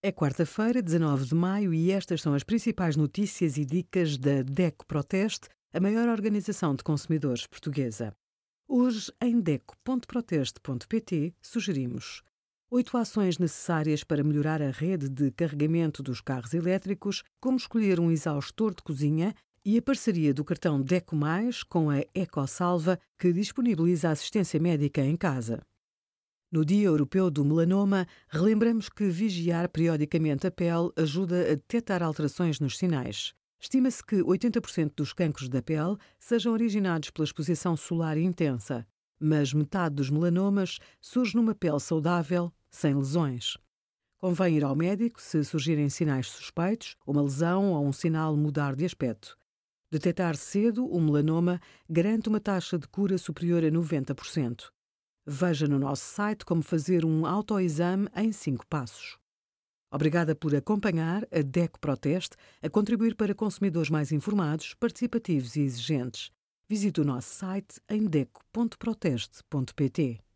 [0.00, 4.86] É quarta-feira, 19 de maio, e estas são as principais notícias e dicas da DECO
[4.86, 8.14] Proteste, a maior organização de consumidores portuguesa.
[8.68, 12.22] Hoje, em DECO.proteste.pt, sugerimos
[12.70, 18.08] oito ações necessárias para melhorar a rede de carregamento dos carros elétricos, como escolher um
[18.08, 19.34] exaustor de cozinha
[19.64, 25.16] e a parceria do cartão DECO Mais com a EcoSalva, que disponibiliza assistência médica em
[25.16, 25.60] casa.
[26.50, 32.58] No Dia Europeu do Melanoma, relembramos que vigiar periodicamente a pele ajuda a detectar alterações
[32.58, 33.34] nos sinais.
[33.60, 38.86] Estima-se que 80% dos cancros da pele sejam originados pela exposição solar intensa,
[39.20, 43.58] mas metade dos melanomas surge numa pele saudável, sem lesões.
[44.16, 48.86] Convém ir ao médico se surgirem sinais suspeitos, uma lesão ou um sinal mudar de
[48.86, 49.36] aspecto.
[49.90, 51.60] Detectar cedo o melanoma
[51.90, 54.70] garante uma taxa de cura superior a 90%.
[55.30, 59.18] Veja no nosso site como fazer um autoexame em 5 passos.
[59.92, 66.30] Obrigada por acompanhar a DECO Proteste a contribuir para consumidores mais informados, participativos e exigentes.
[66.66, 70.27] Visite o nosso site em deco.proteste.pt.